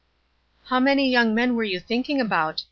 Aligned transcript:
"How 0.65 0.79
many 0.79 1.07
young 1.11 1.35
men 1.35 1.51
are 1.51 1.63
you 1.63 1.79
thinking 1.79 2.19
about? 2.19 2.59